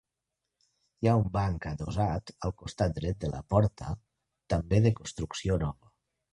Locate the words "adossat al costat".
1.73-2.97